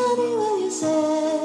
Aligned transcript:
Honey, 0.00 0.36
will 0.36 0.60
you 0.60 0.70
say? 0.70 1.37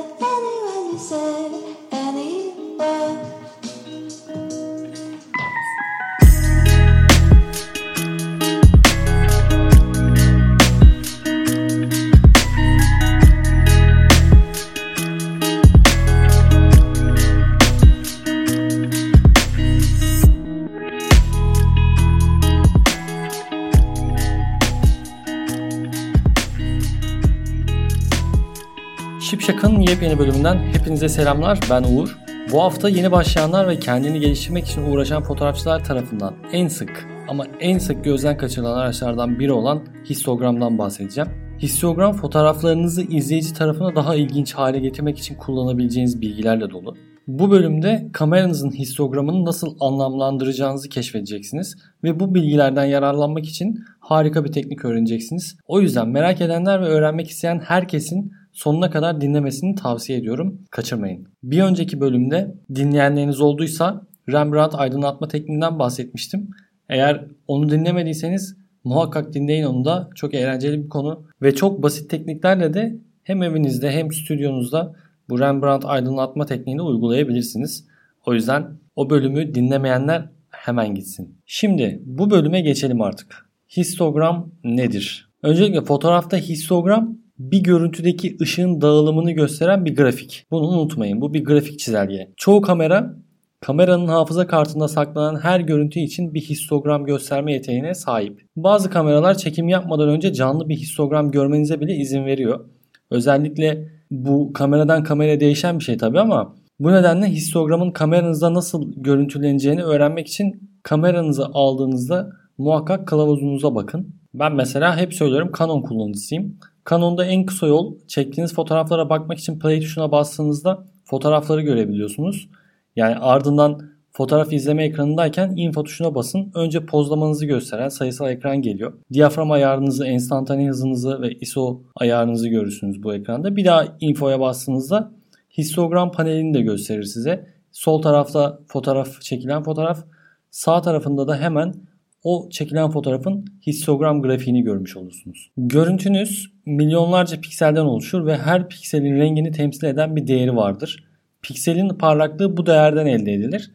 Hepinize 30.94 31.10
selamlar. 31.10 31.60
Ben 31.70 31.84
Uğur. 31.84 32.18
Bu 32.52 32.62
hafta 32.62 32.90
yeni 32.90 33.12
başlayanlar 33.12 33.68
ve 33.68 33.80
kendini 33.80 34.20
geliştirmek 34.20 34.66
için 34.66 34.82
uğraşan 34.82 35.24
fotoğrafçılar 35.24 35.84
tarafından 35.84 36.34
en 36.52 36.68
sık 36.68 37.08
ama 37.28 37.46
en 37.60 37.78
sık 37.78 38.04
gözden 38.04 38.38
kaçırılan 38.38 38.78
araçlardan 38.78 39.40
biri 39.40 39.52
olan 39.52 39.82
histogramdan 40.10 40.78
bahsedeceğim. 40.78 41.30
Histogram 41.62 42.14
fotoğraflarınızı 42.14 43.02
izleyici 43.02 43.54
tarafına 43.54 43.96
daha 43.96 44.16
ilginç 44.16 44.54
hale 44.54 44.80
getirmek 44.80 45.20
için 45.20 45.36
kullanabileceğiniz 45.36 46.22
bilgilerle 46.22 46.70
dolu. 46.70 46.96
Bu 47.28 47.52
bölümde 47.52 48.10
kameranızın 48.14 48.72
histogramını 48.72 49.46
nasıl 49.46 49.76
anlamlandıracağınızı 49.80 50.90
keşfedeceksiniz 50.90 51.76
ve 52.04 52.20
bu 52.20 52.36
bilgilerden 52.36 52.86
yararlanmak 52.86 53.46
için 53.46 53.80
harika 54.00 54.46
bir 54.46 54.52
teknik 54.52 54.86
öğreneceksiniz. 54.86 55.58
O 55.68 55.82
yüzden 55.82 56.10
merak 56.10 56.42
edenler 56.42 56.82
ve 56.82 56.86
öğrenmek 56.86 57.30
isteyen 57.30 57.60
herkesin 57.60 58.32
sonuna 58.54 58.90
kadar 58.90 59.22
dinlemesini 59.22 59.76
tavsiye 59.76 60.20
ediyorum. 60.20 60.62
Kaçırmayın. 60.72 61.28
Bir 61.44 61.62
önceki 61.62 62.02
bölümde 62.02 62.56
dinleyenleriniz 62.76 63.42
olduysa 63.42 64.02
Rembrandt 64.30 64.76
aydınlatma 64.76 65.28
tekniğinden 65.28 65.80
bahsetmiştim. 65.80 66.50
Eğer 66.90 67.26
onu 67.48 67.70
dinlemediyseniz 67.70 68.58
muhakkak 68.84 69.34
dinleyin 69.34 69.64
onu 69.64 69.86
da. 69.86 70.10
Çok 70.16 70.34
eğlenceli 70.34 70.84
bir 70.84 70.90
konu 70.90 71.24
ve 71.42 71.56
çok 71.56 71.84
basit 71.84 72.10
tekniklerle 72.10 72.74
de 72.74 72.96
hem 73.24 73.44
evinizde 73.44 73.92
hem 73.92 74.12
stüdyonuzda 74.12 74.96
bu 75.30 75.40
Rembrandt 75.40 75.86
aydınlatma 75.86 76.46
tekniğini 76.46 76.82
uygulayabilirsiniz. 76.82 77.88
O 78.26 78.34
yüzden 78.34 78.68
o 78.96 79.10
bölümü 79.10 79.56
dinlemeyenler 79.56 80.30
hemen 80.50 80.96
gitsin. 80.96 81.38
Şimdi 81.46 82.00
bu 82.06 82.30
bölüme 82.30 82.62
geçelim 82.62 83.02
artık. 83.02 83.50
Histogram 83.78 84.52
nedir? 84.64 85.30
Öncelikle 85.44 85.82
fotoğrafta 85.82 86.38
histogram 86.38 87.18
bir 87.40 87.64
görüntüdeki 87.64 88.38
ışığın 88.42 88.82
dağılımını 88.82 89.32
gösteren 89.32 89.86
bir 89.86 89.96
grafik. 89.96 90.46
Bunu 90.52 90.68
unutmayın. 90.68 91.22
Bu 91.22 91.34
bir 91.34 91.44
grafik 91.46 91.80
çizelge. 91.80 92.34
Çoğu 92.38 92.62
kamera 92.62 93.16
kameranın 93.62 94.08
hafıza 94.08 94.48
kartında 94.48 94.88
saklanan 94.88 95.40
her 95.40 95.60
görüntü 95.60 96.00
için 96.00 96.34
bir 96.34 96.42
histogram 96.42 97.06
gösterme 97.06 97.54
yeteneğine 97.54 97.94
sahip. 97.94 98.42
Bazı 98.56 98.90
kameralar 98.90 99.38
çekim 99.38 99.70
yapmadan 99.70 100.10
önce 100.10 100.34
canlı 100.34 100.70
bir 100.70 100.76
histogram 100.76 101.32
görmenize 101.32 101.82
bile 101.82 101.96
izin 101.96 102.26
veriyor. 102.26 102.66
Özellikle 103.12 103.90
bu 104.12 104.54
kameradan 104.54 105.04
kameraya 105.04 105.40
değişen 105.40 105.80
bir 105.80 105.84
şey 105.84 105.98
tabii 105.98 106.20
ama 106.20 106.56
bu 106.80 106.92
nedenle 106.92 107.26
histogramın 107.26 107.92
kameranızda 107.92 108.54
nasıl 108.54 108.94
görüntüleneceğini 108.96 109.84
öğrenmek 109.84 110.28
için 110.28 110.72
kameranızı 110.84 111.46
aldığınızda 111.46 112.30
muhakkak 112.58 113.08
kılavuzunuza 113.08 113.76
bakın. 113.76 114.16
Ben 114.34 114.56
mesela 114.56 114.98
hep 114.98 115.14
söylüyorum 115.14 115.52
Canon 115.60 115.82
kullanıcısıyım. 115.82 116.60
Canon'da 116.90 117.26
en 117.26 117.46
kısa 117.46 117.68
yol 117.68 117.96
çektiğiniz 118.08 118.54
fotoğraflara 118.54 119.10
bakmak 119.10 119.38
için 119.38 119.60
play 119.60 119.80
tuşuna 119.80 120.12
bastığınızda 120.12 120.86
fotoğrafları 121.06 121.62
görebiliyorsunuz. 121.62 122.50
Yani 122.96 123.16
ardından 123.16 123.82
fotoğraf 124.12 124.54
izleme 124.54 124.84
ekranındayken 124.84 125.54
info 125.58 125.84
tuşuna 125.84 126.16
basın. 126.16 126.52
Önce 126.56 126.86
pozlamanızı 126.86 127.46
gösteren 127.46 127.90
sayısal 127.90 128.30
ekran 128.30 128.62
geliyor. 128.62 128.94
Diyafram 129.14 129.52
ayarınızı, 129.52 130.06
enstantane 130.06 130.68
hızınızı 130.68 131.22
ve 131.22 131.32
ISO 131.32 131.82
ayarınızı 131.96 132.48
görürsünüz 132.48 133.04
bu 133.04 133.14
ekranda. 133.14 133.56
Bir 133.56 133.66
daha 133.66 133.86
infoya 134.00 134.40
bastığınızda 134.40 135.12
histogram 135.58 136.12
panelini 136.12 136.54
de 136.54 136.62
gösterir 136.62 137.04
size. 137.04 137.48
Sol 137.72 138.02
tarafta 138.02 138.60
fotoğraf 138.68 139.22
çekilen 139.22 139.64
fotoğraf, 139.64 140.06
sağ 140.52 140.82
tarafında 140.82 141.28
da 141.28 141.38
hemen 141.38 141.74
o 142.24 142.50
çekilen 142.50 142.90
fotoğrafın 142.90 143.46
histogram 143.68 144.22
grafiğini 144.22 144.64
görmüş 144.64 144.98
olursunuz. 144.98 145.52
Görüntünüz 145.58 146.54
milyonlarca 146.66 147.42
pikselden 147.42 147.86
oluşur 147.86 148.26
ve 148.26 148.38
her 148.38 148.70
pikselin 148.70 149.16
rengini 149.16 149.52
temsil 149.52 149.88
eden 149.88 150.16
bir 150.16 150.28
değeri 150.28 150.56
vardır. 150.56 151.04
Pikselin 151.42 151.90
parlaklığı 151.90 152.58
bu 152.58 152.66
değerden 152.66 153.06
elde 153.06 153.34
edilir. 153.34 153.72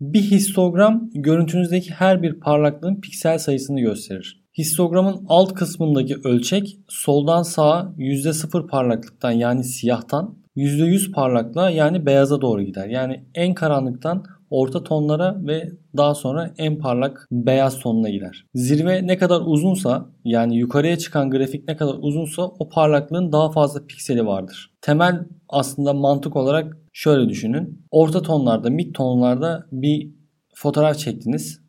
Bir 0.00 0.22
histogram 0.22 1.10
görüntünüzdeki 1.14 1.90
her 1.90 2.22
bir 2.22 2.40
parlaklığın 2.40 3.00
piksel 3.00 3.38
sayısını 3.38 3.80
gösterir. 3.80 4.44
Histogramın 4.58 5.24
alt 5.28 5.54
kısmındaki 5.54 6.16
ölçek 6.24 6.78
soldan 6.88 7.42
sağa 7.42 7.92
%0 7.98 8.66
parlaklıktan 8.66 9.32
yani 9.32 9.64
siyahtan 9.64 10.36
%100 10.56 11.12
parlaklığa 11.12 11.70
yani 11.70 12.06
beyaza 12.06 12.40
doğru 12.40 12.62
gider. 12.62 12.88
Yani 12.88 13.24
en 13.34 13.54
karanlıktan 13.54 14.24
orta 14.50 14.84
tonlara 14.84 15.36
ve 15.46 15.68
daha 15.96 16.14
sonra 16.14 16.54
en 16.58 16.78
parlak 16.78 17.28
beyaz 17.32 17.78
tonuna 17.78 18.10
gider. 18.10 18.46
Zirve 18.54 19.06
ne 19.06 19.18
kadar 19.18 19.40
uzunsa 19.44 20.06
yani 20.24 20.56
yukarıya 20.56 20.98
çıkan 20.98 21.30
grafik 21.30 21.68
ne 21.68 21.76
kadar 21.76 21.94
uzunsa 22.00 22.42
o 22.42 22.68
parlaklığın 22.68 23.32
daha 23.32 23.50
fazla 23.50 23.86
pikseli 23.86 24.26
vardır. 24.26 24.70
Temel 24.80 25.20
aslında 25.48 25.92
mantık 25.92 26.36
olarak 26.36 26.76
şöyle 26.92 27.28
düşünün. 27.28 27.86
Orta 27.90 28.22
tonlarda, 28.22 28.70
mid 28.70 28.94
tonlarda 28.94 29.66
bir 29.72 30.10
fotoğraf 30.54 30.98
çektiniz. 30.98 31.60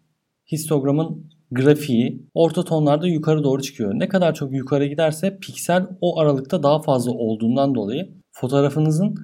Histogramın 0.52 1.30
grafiği 1.52 2.30
orta 2.34 2.64
tonlarda 2.64 3.08
yukarı 3.08 3.44
doğru 3.44 3.62
çıkıyor. 3.62 3.94
Ne 3.96 4.08
kadar 4.08 4.34
çok 4.34 4.54
yukarı 4.54 4.86
giderse 4.86 5.38
piksel 5.42 5.88
o 6.02 6.20
aralıkta 6.20 6.64
daha 6.64 6.82
fazla 6.82 7.12
olduğundan 7.12 7.76
dolayı 7.76 8.16
fotoğrafınızın 8.32 9.16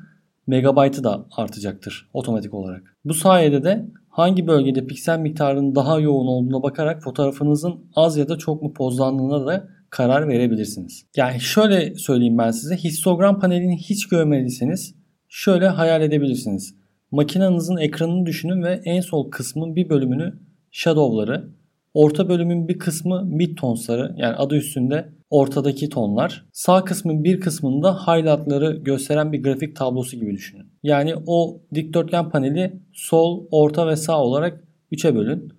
megabaytı 0.51 1.03
da 1.03 1.25
artacaktır 1.37 2.09
otomatik 2.13 2.53
olarak. 2.53 2.97
Bu 3.05 3.13
sayede 3.13 3.63
de 3.63 3.85
hangi 4.09 4.47
bölgede 4.47 4.87
piksel 4.87 5.19
miktarının 5.19 5.75
daha 5.75 5.99
yoğun 5.99 6.27
olduğuna 6.27 6.63
bakarak 6.63 7.03
fotoğrafınızın 7.03 7.75
az 7.95 8.17
ya 8.17 8.29
da 8.29 8.37
çok 8.37 8.61
mu 8.61 8.73
pozlandığına 8.73 9.45
da 9.45 9.67
karar 9.89 10.27
verebilirsiniz. 10.27 11.05
Yani 11.15 11.39
şöyle 11.39 11.95
söyleyeyim 11.95 12.37
ben 12.37 12.51
size 12.51 12.75
histogram 12.75 13.39
panelini 13.39 13.77
hiç 13.77 14.07
görmediyseniz 14.07 14.95
şöyle 15.29 15.67
hayal 15.67 16.01
edebilirsiniz. 16.01 16.75
Makinenizin 17.11 17.77
ekranını 17.77 18.25
düşünün 18.25 18.63
ve 18.63 18.81
en 18.85 19.01
sol 19.01 19.31
kısmın 19.31 19.75
bir 19.75 19.89
bölümünü 19.89 20.39
shadow'ları, 20.71 21.49
orta 21.93 22.29
bölümün 22.29 22.67
bir 22.67 22.79
kısmı 22.79 23.25
mid 23.25 23.57
tonsları 23.57 24.13
yani 24.17 24.35
adı 24.35 24.55
üstünde 24.55 25.09
ortadaki 25.31 25.89
tonlar. 25.89 26.45
Sağ 26.53 26.83
kısmın 26.83 27.23
bir 27.23 27.39
kısmında 27.39 27.95
highlightları 27.95 28.77
gösteren 28.77 29.31
bir 29.31 29.43
grafik 29.43 29.75
tablosu 29.75 30.17
gibi 30.17 30.31
düşünün. 30.31 30.65
Yani 30.83 31.13
o 31.27 31.61
dikdörtgen 31.73 32.29
paneli 32.29 32.81
sol, 32.93 33.47
orta 33.51 33.87
ve 33.87 33.95
sağ 33.95 34.23
olarak 34.23 34.63
3'e 34.91 35.15
bölün. 35.15 35.53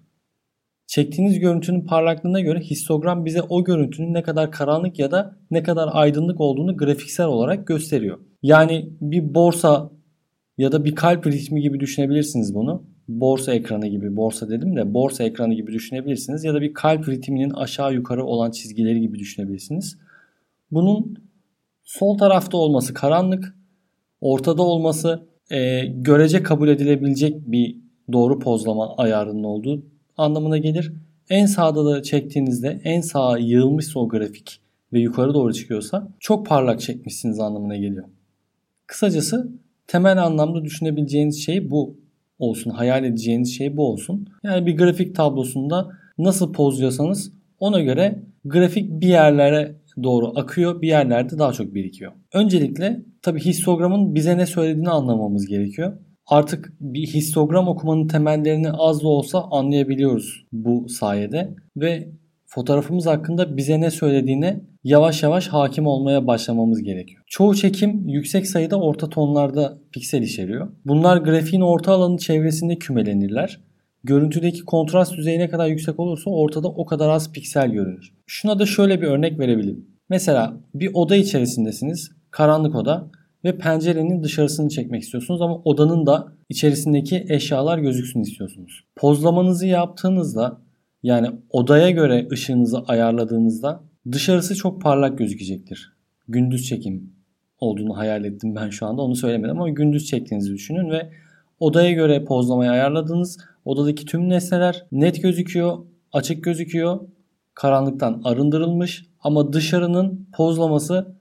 Çektiğiniz 0.86 1.38
görüntünün 1.38 1.86
parlaklığına 1.86 2.40
göre 2.40 2.60
histogram 2.60 3.24
bize 3.24 3.42
o 3.42 3.64
görüntünün 3.64 4.14
ne 4.14 4.22
kadar 4.22 4.52
karanlık 4.52 4.98
ya 4.98 5.10
da 5.10 5.36
ne 5.50 5.62
kadar 5.62 5.88
aydınlık 5.92 6.40
olduğunu 6.40 6.76
grafiksel 6.76 7.26
olarak 7.26 7.66
gösteriyor. 7.66 8.18
Yani 8.42 8.88
bir 9.00 9.34
borsa 9.34 9.90
ya 10.58 10.72
da 10.72 10.84
bir 10.84 10.94
kalp 10.94 11.26
ritmi 11.26 11.60
gibi 11.60 11.80
düşünebilirsiniz 11.80 12.54
bunu. 12.54 12.84
Borsa 13.20 13.54
ekranı 13.54 13.86
gibi, 13.86 14.16
borsa 14.16 14.48
dedim 14.48 14.76
de 14.76 14.94
borsa 14.94 15.24
ekranı 15.24 15.54
gibi 15.54 15.72
düşünebilirsiniz. 15.72 16.44
Ya 16.44 16.54
da 16.54 16.60
bir 16.60 16.74
kalp 16.74 17.08
ritminin 17.08 17.50
aşağı 17.50 17.94
yukarı 17.94 18.24
olan 18.24 18.50
çizgileri 18.50 19.00
gibi 19.00 19.18
düşünebilirsiniz. 19.18 19.98
Bunun 20.70 21.16
sol 21.84 22.18
tarafta 22.18 22.56
olması 22.56 22.94
karanlık, 22.94 23.56
ortada 24.20 24.62
olması 24.62 25.26
e, 25.50 25.86
görece 25.86 26.42
kabul 26.42 26.68
edilebilecek 26.68 27.52
bir 27.52 27.76
doğru 28.12 28.38
pozlama 28.38 28.96
ayarının 28.96 29.44
olduğu 29.44 29.82
anlamına 30.16 30.58
gelir. 30.58 30.92
En 31.30 31.46
sağda 31.46 31.84
da 31.84 32.02
çektiğinizde 32.02 32.80
en 32.84 33.00
sağa 33.00 33.38
yığılmışsa 33.38 34.00
o 34.00 34.08
grafik 34.08 34.60
ve 34.92 35.00
yukarı 35.00 35.34
doğru 35.34 35.52
çıkıyorsa 35.52 36.08
çok 36.20 36.46
parlak 36.46 36.80
çekmişsiniz 36.80 37.40
anlamına 37.40 37.76
geliyor. 37.76 38.04
Kısacası 38.86 39.52
temel 39.86 40.24
anlamda 40.24 40.64
düşünebileceğiniz 40.64 41.44
şey 41.44 41.70
bu 41.70 41.96
olsun. 42.42 42.70
Hayal 42.70 43.04
edeceğiniz 43.04 43.56
şey 43.56 43.76
bu 43.76 43.86
olsun. 43.92 44.26
Yani 44.44 44.66
bir 44.66 44.76
grafik 44.76 45.14
tablosunda 45.14 45.88
nasıl 46.18 46.52
pozluyorsanız 46.52 47.32
ona 47.58 47.80
göre 47.80 48.22
grafik 48.44 48.90
bir 48.90 49.08
yerlere 49.08 49.76
doğru 50.02 50.32
akıyor, 50.38 50.82
bir 50.82 50.88
yerlerde 50.88 51.38
daha 51.38 51.52
çok 51.52 51.74
birikiyor. 51.74 52.12
Öncelikle 52.34 53.02
tabi 53.22 53.40
histogramın 53.40 54.14
bize 54.14 54.38
ne 54.38 54.46
söylediğini 54.46 54.90
anlamamız 54.90 55.46
gerekiyor. 55.46 55.92
Artık 56.26 56.72
bir 56.80 57.06
histogram 57.06 57.68
okumanın 57.68 58.08
temellerini 58.08 58.70
az 58.72 59.02
da 59.02 59.08
olsa 59.08 59.42
anlayabiliyoruz 59.50 60.46
bu 60.52 60.88
sayede 60.88 61.54
ve 61.76 62.08
fotoğrafımız 62.54 63.06
hakkında 63.06 63.56
bize 63.56 63.80
ne 63.80 63.90
söylediğine 63.90 64.60
yavaş 64.84 65.22
yavaş 65.22 65.48
hakim 65.48 65.86
olmaya 65.86 66.26
başlamamız 66.26 66.82
gerekiyor. 66.82 67.22
Çoğu 67.26 67.54
çekim 67.54 68.08
yüksek 68.08 68.46
sayıda 68.46 68.80
orta 68.80 69.08
tonlarda 69.08 69.78
piksel 69.92 70.22
içeriyor. 70.22 70.68
Bunlar 70.84 71.16
grafiğin 71.16 71.62
orta 71.62 71.92
alanı 71.92 72.18
çevresinde 72.18 72.76
kümelenirler. 72.76 73.60
Görüntüdeki 74.04 74.64
kontrast 74.64 75.16
düzeyi 75.16 75.38
ne 75.38 75.48
kadar 75.48 75.68
yüksek 75.68 76.00
olursa 76.00 76.30
ortada 76.30 76.68
o 76.68 76.86
kadar 76.86 77.08
az 77.08 77.32
piksel 77.32 77.70
görünür. 77.70 78.12
Şuna 78.26 78.58
da 78.58 78.66
şöyle 78.66 79.00
bir 79.00 79.06
örnek 79.06 79.38
verebilirim. 79.38 79.86
Mesela 80.08 80.56
bir 80.74 80.90
oda 80.94 81.16
içerisindesiniz. 81.16 82.10
Karanlık 82.30 82.74
oda 82.74 83.10
ve 83.44 83.58
pencerenin 83.58 84.22
dışarısını 84.22 84.68
çekmek 84.68 85.02
istiyorsunuz 85.02 85.42
ama 85.42 85.56
odanın 85.64 86.06
da 86.06 86.32
içerisindeki 86.48 87.26
eşyalar 87.28 87.78
gözüksün 87.78 88.20
istiyorsunuz. 88.20 88.84
Pozlamanızı 88.96 89.66
yaptığınızda 89.66 90.58
yani 91.02 91.30
odaya 91.50 91.90
göre 91.90 92.28
ışığınızı 92.32 92.78
ayarladığınızda 92.78 93.82
dışarısı 94.12 94.54
çok 94.54 94.82
parlak 94.82 95.18
gözükecektir. 95.18 95.92
Gündüz 96.28 96.66
çekim 96.66 97.12
olduğunu 97.58 97.96
hayal 97.96 98.24
ettim 98.24 98.54
ben 98.56 98.70
şu 98.70 98.86
anda 98.86 99.02
onu 99.02 99.16
söylemedim 99.16 99.60
ama 99.60 99.68
gündüz 99.68 100.06
çektiğinizi 100.06 100.52
düşünün 100.52 100.90
ve 100.90 101.10
odaya 101.60 101.92
göre 101.92 102.24
pozlamayı 102.24 102.70
ayarladığınız 102.70 103.38
odadaki 103.64 104.06
tüm 104.06 104.28
nesneler 104.28 104.86
net 104.92 105.22
gözüküyor, 105.22 105.78
açık 106.12 106.44
gözüküyor, 106.44 107.00
karanlıktan 107.54 108.22
arındırılmış 108.24 109.06
ama 109.20 109.52
dışarının 109.52 110.28
pozlaması 110.36 111.16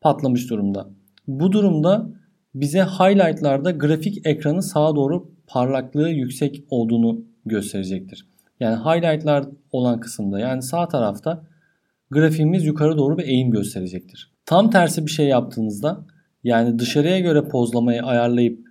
patlamış 0.00 0.50
durumda. 0.50 0.90
Bu 1.26 1.52
durumda 1.52 2.10
bize 2.54 2.82
highlightlarda 2.82 3.70
grafik 3.70 4.26
ekranı 4.26 4.62
sağa 4.62 4.96
doğru 4.96 5.30
parlaklığı 5.46 6.10
yüksek 6.10 6.64
olduğunu 6.70 7.24
gösterecektir. 7.46 8.33
Yani 8.64 8.76
highlightlar 8.76 9.44
olan 9.72 10.00
kısımda 10.00 10.38
yani 10.40 10.62
sağ 10.62 10.88
tarafta 10.88 11.44
grafiğimiz 12.10 12.64
yukarı 12.64 12.98
doğru 12.98 13.18
bir 13.18 13.24
eğim 13.24 13.50
gösterecektir. 13.50 14.32
Tam 14.46 14.70
tersi 14.70 15.06
bir 15.06 15.10
şey 15.10 15.26
yaptığınızda 15.26 16.06
yani 16.44 16.78
dışarıya 16.78 17.18
göre 17.20 17.48
pozlamayı 17.48 18.02
ayarlayıp 18.02 18.66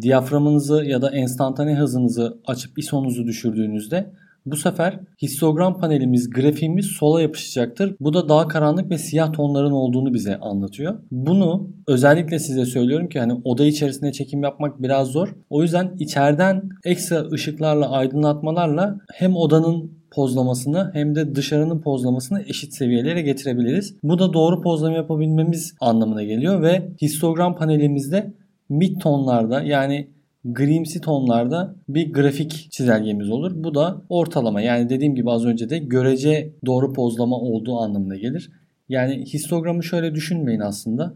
diyaframınızı 0.00 0.84
ya 0.84 1.02
da 1.02 1.10
enstantane 1.10 1.74
hızınızı 1.74 2.40
açıp 2.46 2.78
ISO'nuzu 2.78 3.26
düşürdüğünüzde 3.26 4.10
bu 4.50 4.56
sefer 4.56 5.00
histogram 5.22 5.80
panelimiz, 5.80 6.30
grafiğimiz 6.30 6.86
sola 6.86 7.22
yapışacaktır. 7.22 7.94
Bu 8.00 8.14
da 8.14 8.28
daha 8.28 8.48
karanlık 8.48 8.90
ve 8.90 8.98
siyah 8.98 9.32
tonların 9.32 9.70
olduğunu 9.70 10.14
bize 10.14 10.36
anlatıyor. 10.36 10.98
Bunu 11.10 11.70
özellikle 11.86 12.38
size 12.38 12.64
söylüyorum 12.64 13.08
ki 13.08 13.20
hani 13.20 13.32
oda 13.44 13.64
içerisinde 13.64 14.12
çekim 14.12 14.42
yapmak 14.42 14.82
biraz 14.82 15.08
zor. 15.08 15.34
O 15.50 15.62
yüzden 15.62 15.96
içeriden 15.98 16.68
ekstra 16.84 17.30
ışıklarla, 17.32 17.90
aydınlatmalarla 17.90 18.98
hem 19.14 19.36
odanın 19.36 19.98
pozlamasını 20.10 20.90
hem 20.94 21.14
de 21.14 21.34
dışarının 21.34 21.80
pozlamasını 21.80 22.42
eşit 22.42 22.74
seviyelere 22.74 23.22
getirebiliriz. 23.22 23.94
Bu 24.02 24.18
da 24.18 24.32
doğru 24.32 24.62
pozlama 24.62 24.96
yapabilmemiz 24.96 25.74
anlamına 25.80 26.22
geliyor 26.22 26.62
ve 26.62 26.88
histogram 27.02 27.56
panelimizde 27.56 28.32
mid 28.68 29.00
tonlarda 29.00 29.62
yani 29.62 30.08
grimsi 30.44 31.00
tonlarda 31.00 31.74
bir 31.88 32.12
grafik 32.12 32.68
çizelgemiz 32.70 33.30
olur. 33.30 33.52
Bu 33.54 33.74
da 33.74 34.02
ortalama 34.08 34.60
yani 34.60 34.88
dediğim 34.88 35.14
gibi 35.14 35.30
az 35.30 35.44
önce 35.44 35.70
de 35.70 35.78
görece 35.78 36.52
doğru 36.66 36.92
pozlama 36.92 37.36
olduğu 37.36 37.78
anlamına 37.78 38.16
gelir. 38.16 38.50
Yani 38.88 39.24
histogramı 39.24 39.84
şöyle 39.84 40.14
düşünmeyin 40.14 40.60
aslında. 40.60 41.12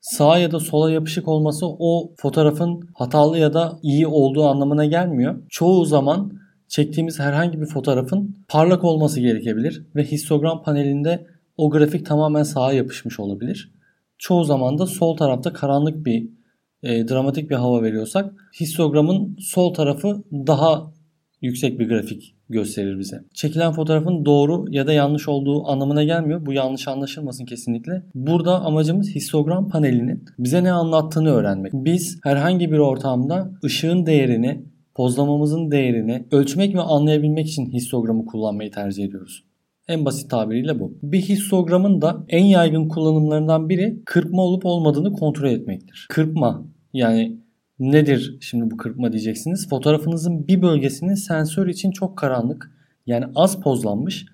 Sağa 0.00 0.38
ya 0.38 0.52
da 0.52 0.60
sola 0.60 0.90
yapışık 0.90 1.28
olması 1.28 1.66
o 1.66 2.12
fotoğrafın 2.16 2.88
hatalı 2.94 3.38
ya 3.38 3.54
da 3.54 3.78
iyi 3.82 4.06
olduğu 4.06 4.44
anlamına 4.44 4.84
gelmiyor. 4.84 5.42
Çoğu 5.48 5.84
zaman 5.84 6.32
çektiğimiz 6.68 7.20
herhangi 7.20 7.60
bir 7.60 7.66
fotoğrafın 7.66 8.36
parlak 8.48 8.84
olması 8.84 9.20
gerekebilir 9.20 9.86
ve 9.96 10.04
histogram 10.04 10.62
panelinde 10.62 11.26
o 11.56 11.70
grafik 11.70 12.06
tamamen 12.06 12.42
sağa 12.42 12.72
yapışmış 12.72 13.20
olabilir. 13.20 13.72
Çoğu 14.18 14.44
zaman 14.44 14.78
da 14.78 14.86
sol 14.86 15.16
tarafta 15.16 15.52
karanlık 15.52 16.06
bir 16.06 16.28
e, 16.84 17.08
dramatik 17.08 17.50
bir 17.50 17.54
hava 17.54 17.82
veriyorsak 17.82 18.34
histogramın 18.60 19.36
sol 19.40 19.74
tarafı 19.74 20.24
daha 20.32 20.92
yüksek 21.42 21.78
bir 21.78 21.88
grafik 21.88 22.34
gösterir 22.48 22.98
bize. 22.98 23.24
Çekilen 23.34 23.72
fotoğrafın 23.72 24.24
doğru 24.24 24.64
ya 24.70 24.86
da 24.86 24.92
yanlış 24.92 25.28
olduğu 25.28 25.66
anlamına 25.66 26.04
gelmiyor. 26.04 26.46
Bu 26.46 26.52
yanlış 26.52 26.88
anlaşılmasın 26.88 27.44
kesinlikle. 27.44 28.02
Burada 28.14 28.60
amacımız 28.60 29.14
histogram 29.14 29.68
panelinin 29.68 30.24
bize 30.38 30.64
ne 30.64 30.72
anlattığını 30.72 31.30
öğrenmek. 31.30 31.72
Biz 31.74 32.18
herhangi 32.22 32.72
bir 32.72 32.78
ortamda 32.78 33.50
ışığın 33.64 34.06
değerini, 34.06 34.64
pozlamamızın 34.94 35.70
değerini 35.70 36.26
ölçmek 36.32 36.74
ve 36.74 36.80
anlayabilmek 36.80 37.48
için 37.48 37.72
histogramı 37.72 38.26
kullanmayı 38.26 38.70
tercih 38.70 39.04
ediyoruz. 39.04 39.44
En 39.88 40.04
basit 40.04 40.30
tabiriyle 40.30 40.80
bu. 40.80 40.98
Bir 41.02 41.20
histogramın 41.20 42.02
da 42.02 42.24
en 42.28 42.44
yaygın 42.44 42.88
kullanımlarından 42.88 43.68
biri 43.68 44.02
kırpma 44.06 44.42
olup 44.42 44.66
olmadığını 44.66 45.12
kontrol 45.12 45.48
etmektir. 45.48 46.06
Kırpma 46.10 46.66
yani 46.92 47.38
nedir 47.78 48.38
şimdi 48.40 48.70
bu 48.70 48.76
kırpma 48.76 49.12
diyeceksiniz. 49.12 49.68
Fotoğrafınızın 49.68 50.48
bir 50.48 50.62
bölgesinin 50.62 51.14
sensör 51.14 51.66
için 51.66 51.90
çok 51.90 52.18
karanlık 52.18 52.70
yani 53.06 53.24
az 53.34 53.60
pozlanmış 53.60 54.26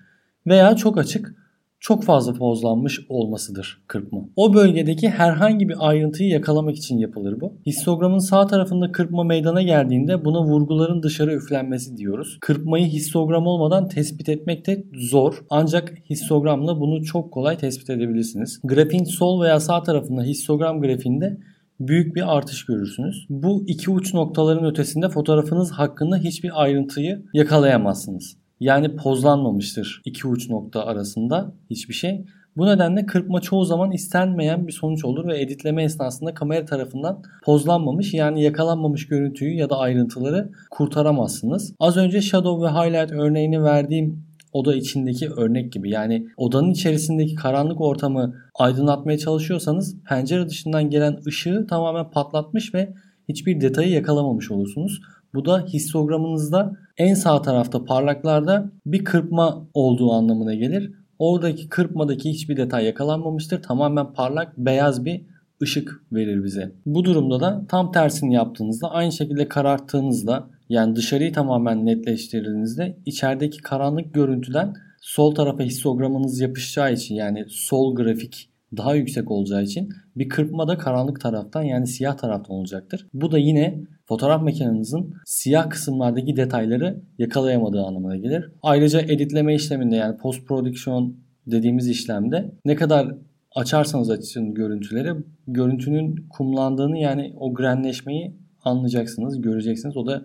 veya 0.47 0.75
çok 0.75 0.97
açık 0.97 1.40
çok 1.81 2.03
fazla 2.03 2.33
pozlanmış 2.33 2.99
olmasıdır 3.09 3.83
kırpma. 3.87 4.19
O 4.35 4.53
bölgedeki 4.53 5.09
herhangi 5.09 5.69
bir 5.69 5.75
ayrıntıyı 5.79 6.29
yakalamak 6.29 6.75
için 6.75 6.97
yapılır 6.97 7.41
bu. 7.41 7.53
Histogramın 7.65 8.17
sağ 8.17 8.47
tarafında 8.47 8.91
kırpma 8.91 9.23
meydana 9.23 9.61
geldiğinde 9.61 10.25
buna 10.25 10.43
vurguların 10.43 11.03
dışarı 11.03 11.33
üflenmesi 11.33 11.97
diyoruz. 11.97 12.37
Kırpmayı 12.41 12.85
histogram 12.85 13.47
olmadan 13.47 13.87
tespit 13.87 14.29
etmek 14.29 14.67
de 14.67 14.83
zor. 14.93 15.43
Ancak 15.49 15.93
histogramla 16.09 16.79
bunu 16.79 17.03
çok 17.03 17.31
kolay 17.31 17.57
tespit 17.57 17.89
edebilirsiniz. 17.89 18.59
Grafiğin 18.63 19.03
sol 19.03 19.41
veya 19.41 19.59
sağ 19.59 19.83
tarafında 19.83 20.23
histogram 20.23 20.81
grafiğinde 20.81 21.37
büyük 21.79 22.15
bir 22.15 22.37
artış 22.37 22.65
görürsünüz. 22.65 23.25
Bu 23.29 23.63
iki 23.67 23.91
uç 23.91 24.13
noktaların 24.13 24.65
ötesinde 24.65 25.09
fotoğrafınız 25.09 25.71
hakkında 25.71 26.17
hiçbir 26.17 26.61
ayrıntıyı 26.61 27.23
yakalayamazsınız. 27.33 28.40
Yani 28.61 28.95
pozlanmamıştır 28.95 30.01
iki 30.05 30.27
uç 30.27 30.49
nokta 30.49 30.85
arasında 30.85 31.53
hiçbir 31.69 31.93
şey. 31.93 32.25
Bu 32.57 32.65
nedenle 32.65 33.05
kırpma 33.05 33.41
çoğu 33.41 33.65
zaman 33.65 33.91
istenmeyen 33.91 34.67
bir 34.67 34.71
sonuç 34.71 35.05
olur 35.05 35.27
ve 35.27 35.41
editleme 35.41 35.83
esnasında 35.83 36.33
kamera 36.33 36.65
tarafından 36.65 37.23
pozlanmamış 37.43 38.13
yani 38.13 38.43
yakalanmamış 38.43 39.07
görüntüyü 39.07 39.55
ya 39.55 39.69
da 39.69 39.77
ayrıntıları 39.77 40.51
kurtaramazsınız. 40.71 41.75
Az 41.79 41.97
önce 41.97 42.21
shadow 42.21 42.67
ve 42.67 42.71
highlight 42.71 43.11
örneğini 43.11 43.63
verdiğim 43.63 44.23
oda 44.53 44.75
içindeki 44.75 45.29
örnek 45.29 45.71
gibi. 45.71 45.89
Yani 45.89 46.27
odanın 46.37 46.71
içerisindeki 46.71 47.35
karanlık 47.35 47.81
ortamı 47.81 48.35
aydınlatmaya 48.55 49.17
çalışıyorsanız 49.17 50.03
pencere 50.03 50.49
dışından 50.49 50.89
gelen 50.89 51.19
ışığı 51.27 51.67
tamamen 51.69 52.11
patlatmış 52.11 52.73
ve 52.73 52.93
hiçbir 53.29 53.61
detayı 53.61 53.89
yakalamamış 53.89 54.51
olursunuz. 54.51 55.01
Bu 55.33 55.45
da 55.45 55.65
histogramınızda 55.65 56.71
en 56.97 57.13
sağ 57.13 57.41
tarafta 57.41 57.85
parlaklarda 57.85 58.71
bir 58.85 59.03
kırpma 59.03 59.67
olduğu 59.73 60.11
anlamına 60.11 60.53
gelir. 60.53 60.91
Oradaki 61.19 61.69
kırpmadaki 61.69 62.29
hiçbir 62.29 62.57
detay 62.57 62.85
yakalanmamıştır. 62.85 63.61
Tamamen 63.61 64.13
parlak 64.13 64.57
beyaz 64.57 65.05
bir 65.05 65.25
ışık 65.63 66.03
verir 66.11 66.43
bize. 66.43 66.71
Bu 66.85 67.05
durumda 67.05 67.39
da 67.39 67.65
tam 67.69 67.91
tersini 67.91 68.33
yaptığınızda 68.33 68.91
aynı 68.91 69.11
şekilde 69.11 69.47
kararttığınızda 69.47 70.47
yani 70.69 70.95
dışarıyı 70.95 71.33
tamamen 71.33 71.85
netleştirdiğinizde 71.85 72.97
içerideki 73.05 73.61
karanlık 73.61 74.13
görüntüden 74.13 74.73
sol 75.01 75.35
tarafa 75.35 75.63
histogramınız 75.63 76.39
yapışacağı 76.39 76.93
için 76.93 77.15
yani 77.15 77.45
sol 77.49 77.95
grafik 77.95 78.49
daha 78.77 78.95
yüksek 78.95 79.31
olacağı 79.31 79.63
için 79.63 79.89
bir 80.15 80.29
kırpma 80.29 80.67
da 80.67 80.77
karanlık 80.77 81.21
taraftan 81.21 81.63
yani 81.63 81.87
siyah 81.87 82.17
taraftan 82.17 82.55
olacaktır. 82.55 83.07
Bu 83.13 83.31
da 83.31 83.37
yine 83.37 83.83
fotoğraf 84.11 84.41
makinenizin 84.41 85.13
siyah 85.25 85.69
kısımlardaki 85.69 86.37
detayları 86.37 87.01
yakalayamadığı 87.17 87.81
anlamına 87.81 88.17
gelir. 88.17 88.51
Ayrıca 88.63 89.01
editleme 89.01 89.55
işleminde 89.55 89.95
yani 89.95 90.17
post 90.17 90.47
production 90.47 91.15
dediğimiz 91.47 91.89
işlemde 91.89 92.51
ne 92.65 92.75
kadar 92.75 93.15
açarsanız 93.55 94.09
açın 94.09 94.53
görüntüleri 94.53 95.13
görüntünün 95.47 96.27
kumlandığını 96.29 96.97
yani 96.97 97.33
o 97.37 97.53
grenleşmeyi 97.53 98.35
anlayacaksınız, 98.63 99.41
göreceksiniz. 99.41 99.97
O 99.97 100.07
da 100.07 100.21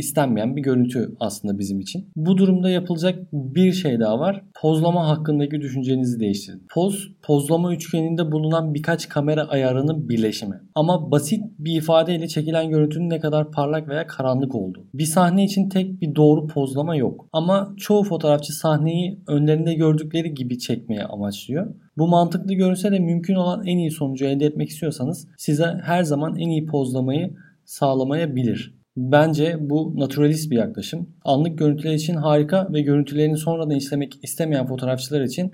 istenmeyen 0.00 0.56
bir 0.56 0.62
görüntü 0.62 1.14
aslında 1.20 1.58
bizim 1.58 1.80
için. 1.80 2.08
Bu 2.16 2.36
durumda 2.36 2.70
yapılacak 2.70 3.32
bir 3.32 3.72
şey 3.72 4.00
daha 4.00 4.18
var. 4.18 4.42
Pozlama 4.60 5.08
hakkındaki 5.08 5.60
düşüncenizi 5.60 6.20
değiştirin. 6.20 6.62
Poz, 6.74 7.12
pozlama 7.22 7.74
üçgeninde 7.74 8.32
bulunan 8.32 8.74
birkaç 8.74 9.08
kamera 9.08 9.48
ayarının 9.48 10.08
birleşimi. 10.08 10.60
Ama 10.74 11.10
basit 11.10 11.44
bir 11.58 11.76
ifadeyle 11.76 12.28
çekilen 12.28 12.70
görüntünün 12.70 13.10
ne 13.10 13.20
kadar 13.20 13.50
parlak 13.50 13.88
veya 13.88 14.06
karanlık 14.06 14.54
olduğu. 14.54 14.84
Bir 14.94 15.04
sahne 15.04 15.44
için 15.44 15.68
tek 15.68 16.00
bir 16.00 16.14
doğru 16.14 16.46
pozlama 16.46 16.96
yok. 16.96 17.28
Ama 17.32 17.74
çoğu 17.76 18.04
fotoğrafçı 18.04 18.52
sahneyi 18.52 19.20
önlerinde 19.28 19.74
gördükleri 19.74 20.34
gibi 20.34 20.58
çekmeye 20.58 21.04
amaçlıyor. 21.04 21.74
Bu 21.98 22.08
mantıklı 22.08 22.54
görünse 22.54 22.92
de 22.92 22.98
mümkün 22.98 23.34
olan 23.34 23.66
en 23.66 23.78
iyi 23.78 23.90
sonucu 23.90 24.24
elde 24.24 24.46
etmek 24.46 24.68
istiyorsanız 24.68 25.28
size 25.36 25.78
her 25.82 26.02
zaman 26.02 26.36
en 26.36 26.48
iyi 26.48 26.66
pozlamayı 26.66 27.34
sağlamayabilir. 27.64 28.79
Bence 28.96 29.56
bu 29.60 29.94
naturalist 29.96 30.50
bir 30.50 30.56
yaklaşım. 30.56 31.08
Anlık 31.24 31.58
görüntüler 31.58 31.94
için 31.94 32.14
harika 32.14 32.68
ve 32.72 32.80
görüntülerini 32.82 33.36
sonradan 33.36 33.76
işlemek 33.76 34.18
istemeyen 34.22 34.66
fotoğrafçılar 34.66 35.20
için 35.20 35.52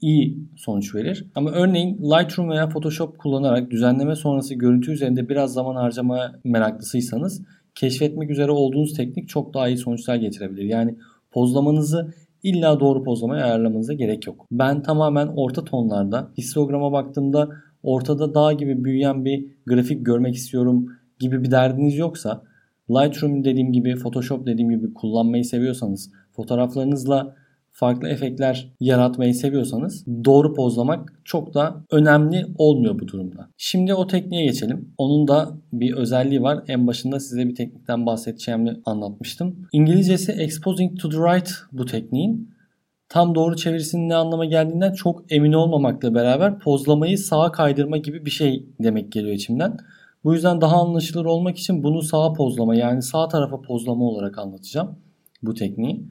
iyi 0.00 0.48
sonuç 0.56 0.94
verir. 0.94 1.26
Ama 1.34 1.50
örneğin 1.50 1.98
Lightroom 1.98 2.50
veya 2.50 2.68
Photoshop 2.68 3.18
kullanarak 3.18 3.70
düzenleme 3.70 4.16
sonrası 4.16 4.54
görüntü 4.54 4.92
üzerinde 4.92 5.28
biraz 5.28 5.52
zaman 5.52 5.76
harcamaya 5.76 6.32
meraklısıysanız 6.44 7.42
keşfetmek 7.74 8.30
üzere 8.30 8.50
olduğunuz 8.50 8.94
teknik 8.94 9.28
çok 9.28 9.54
daha 9.54 9.68
iyi 9.68 9.78
sonuçlar 9.78 10.16
getirebilir. 10.16 10.64
Yani 10.64 10.96
pozlamanızı 11.30 12.14
illa 12.42 12.80
doğru 12.80 13.04
pozlamaya 13.04 13.44
ayarlamanıza 13.44 13.92
gerek 13.92 14.26
yok. 14.26 14.46
Ben 14.50 14.82
tamamen 14.82 15.26
orta 15.26 15.64
tonlarda 15.64 16.30
histograma 16.38 16.92
baktığımda 16.92 17.48
ortada 17.82 18.34
dağ 18.34 18.52
gibi 18.52 18.84
büyüyen 18.84 19.24
bir 19.24 19.46
grafik 19.66 20.06
görmek 20.06 20.34
istiyorum 20.34 20.86
gibi 21.18 21.44
bir 21.44 21.50
derdiniz 21.50 21.96
yoksa 21.96 22.42
Lightroom 22.90 23.44
dediğim 23.44 23.72
gibi 23.72 23.96
Photoshop 23.96 24.46
dediğim 24.46 24.70
gibi 24.70 24.94
kullanmayı 24.94 25.44
seviyorsanız 25.44 26.10
fotoğraflarınızla 26.32 27.34
farklı 27.76 28.08
efektler 28.08 28.68
yaratmayı 28.80 29.34
seviyorsanız 29.34 30.06
doğru 30.24 30.54
pozlamak 30.54 31.12
çok 31.24 31.54
da 31.54 31.84
önemli 31.90 32.46
olmuyor 32.58 32.98
bu 32.98 33.08
durumda. 33.08 33.48
Şimdi 33.56 33.94
o 33.94 34.06
tekniğe 34.06 34.44
geçelim. 34.44 34.92
Onun 34.98 35.28
da 35.28 35.50
bir 35.72 35.94
özelliği 35.94 36.42
var. 36.42 36.64
En 36.68 36.86
başında 36.86 37.20
size 37.20 37.48
bir 37.48 37.54
teknikten 37.54 38.06
bahsedeceğimi 38.06 38.80
anlatmıştım. 38.84 39.68
İngilizcesi 39.72 40.32
exposing 40.32 41.00
to 41.00 41.08
the 41.08 41.16
right 41.16 41.50
bu 41.72 41.84
tekniğin. 41.84 42.56
Tam 43.08 43.34
doğru 43.34 43.56
çevirisinin 43.56 44.08
ne 44.08 44.14
anlama 44.14 44.44
geldiğinden 44.44 44.92
çok 44.92 45.32
emin 45.32 45.52
olmamakla 45.52 46.14
beraber 46.14 46.58
pozlamayı 46.58 47.18
sağa 47.18 47.52
kaydırma 47.52 47.96
gibi 47.96 48.24
bir 48.24 48.30
şey 48.30 48.66
demek 48.82 49.12
geliyor 49.12 49.34
içimden. 49.34 49.76
Bu 50.26 50.34
yüzden 50.34 50.60
daha 50.60 50.76
anlaşılır 50.76 51.24
olmak 51.24 51.58
için 51.58 51.82
bunu 51.82 52.02
sağa 52.02 52.32
pozlama 52.32 52.74
yani 52.74 53.02
sağ 53.02 53.28
tarafa 53.28 53.60
pozlama 53.60 54.04
olarak 54.04 54.38
anlatacağım 54.38 54.98
bu 55.42 55.54
tekniği. 55.54 56.08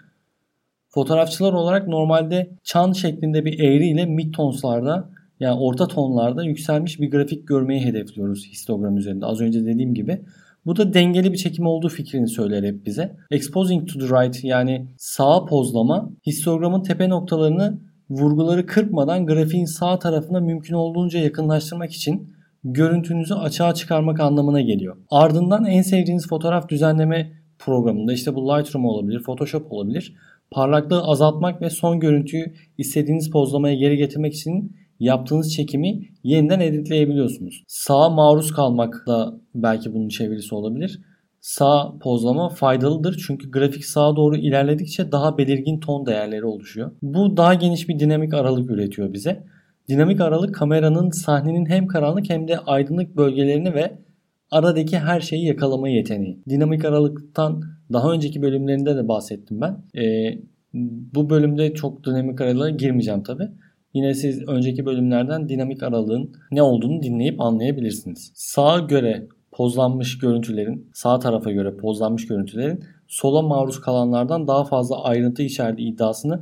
Fotoğrafçılar 0.89 1.53
olarak 1.53 1.87
normalde 1.87 2.49
çan 2.63 2.91
şeklinde 2.91 3.45
bir 3.45 3.59
eğri 3.59 3.87
ile 3.87 4.05
mid 4.05 4.33
tonslarda 4.33 5.09
yani 5.39 5.59
orta 5.59 5.87
tonlarda 5.87 6.43
yükselmiş 6.43 6.99
bir 6.99 7.11
grafik 7.11 7.47
görmeyi 7.47 7.85
hedefliyoruz 7.85 8.47
histogram 8.47 8.97
üzerinde. 8.97 9.25
Az 9.25 9.41
önce 9.41 9.65
dediğim 9.65 9.93
gibi. 9.93 10.21
Bu 10.65 10.75
da 10.75 10.93
dengeli 10.93 11.31
bir 11.31 11.37
çekim 11.37 11.65
olduğu 11.65 11.89
fikrini 11.89 12.27
söyler 12.27 12.63
hep 12.63 12.85
bize. 12.85 13.15
Exposing 13.31 13.89
to 13.89 13.99
the 13.99 14.05
right 14.05 14.43
yani 14.43 14.87
sağa 14.97 15.45
pozlama 15.45 16.09
histogramın 16.25 16.83
tepe 16.83 17.09
noktalarını 17.09 17.77
vurguları 18.09 18.65
kırpmadan 18.65 19.25
grafiğin 19.25 19.65
sağ 19.65 19.99
tarafına 19.99 20.39
mümkün 20.39 20.75
olduğunca 20.75 21.19
yakınlaştırmak 21.19 21.91
için 21.91 22.34
görüntünüzü 22.65 23.33
açığa 23.33 23.73
çıkarmak 23.73 24.19
anlamına 24.19 24.61
geliyor. 24.61 24.97
Ardından 25.09 25.65
en 25.65 25.81
sevdiğiniz 25.81 26.27
fotoğraf 26.27 26.69
düzenleme 26.69 27.31
programında 27.59 28.13
işte 28.13 28.35
bu 28.35 28.47
Lightroom 28.47 28.85
olabilir, 28.85 29.23
Photoshop 29.23 29.71
olabilir. 29.71 30.15
Parlaklığı 30.51 31.03
azaltmak 31.03 31.61
ve 31.61 31.69
son 31.69 31.99
görüntüyü 31.99 32.53
istediğiniz 32.77 33.29
pozlamaya 33.29 33.75
geri 33.75 33.97
getirmek 33.97 34.33
için 34.33 34.75
yaptığınız 34.99 35.53
çekimi 35.53 36.01
yeniden 36.23 36.59
editleyebiliyorsunuz. 36.59 37.63
Sağa 37.67 38.09
maruz 38.09 38.53
kalmak 38.53 39.03
da 39.07 39.33
belki 39.55 39.93
bunun 39.93 40.09
çevirisi 40.09 40.55
olabilir. 40.55 41.01
Sağ 41.41 41.93
pozlama 42.01 42.49
faydalıdır 42.49 43.23
çünkü 43.27 43.51
grafik 43.51 43.85
sağa 43.85 44.15
doğru 44.15 44.37
ilerledikçe 44.37 45.11
daha 45.11 45.37
belirgin 45.37 45.79
ton 45.79 46.05
değerleri 46.05 46.45
oluşuyor. 46.45 46.91
Bu 47.01 47.37
daha 47.37 47.53
geniş 47.53 47.89
bir 47.89 47.99
dinamik 47.99 48.33
aralık 48.33 48.71
üretiyor 48.71 49.13
bize. 49.13 49.43
Dinamik 49.89 50.21
aralık 50.21 50.55
kameranın 50.55 51.09
sahnenin 51.09 51.65
hem 51.65 51.87
karanlık 51.87 52.29
hem 52.29 52.47
de 52.47 52.59
aydınlık 52.59 53.17
bölgelerini 53.17 53.73
ve 53.73 53.97
aradaki 54.51 54.99
her 54.99 55.21
şeyi 55.21 55.45
yakalama 55.45 55.89
yeteneği. 55.89 56.39
Dinamik 56.49 56.85
aralıktan 56.85 57.63
daha 57.93 58.11
önceki 58.11 58.41
bölümlerinde 58.41 58.95
de 58.95 59.07
bahsettim 59.07 59.61
ben. 59.61 60.01
Ee, 60.01 60.39
bu 61.15 61.29
bölümde 61.29 61.73
çok 61.73 62.05
dinamik 62.05 62.41
aralığa 62.41 62.69
girmeyeceğim 62.69 63.23
tabi. 63.23 63.43
Yine 63.93 64.13
siz 64.13 64.47
önceki 64.47 64.85
bölümlerden 64.85 65.49
dinamik 65.49 65.83
aralığın 65.83 66.33
ne 66.51 66.61
olduğunu 66.61 67.03
dinleyip 67.03 67.41
anlayabilirsiniz. 67.41 68.31
Sağa 68.35 68.79
göre 68.79 69.27
pozlanmış 69.51 70.19
görüntülerin, 70.19 70.89
sağ 70.93 71.19
tarafa 71.19 71.51
göre 71.51 71.77
pozlanmış 71.77 72.27
görüntülerin 72.27 72.83
sola 73.07 73.41
maruz 73.41 73.81
kalanlardan 73.81 74.47
daha 74.47 74.65
fazla 74.65 75.03
ayrıntı 75.03 75.43
içerdiği 75.43 75.93
iddiasını 75.93 76.41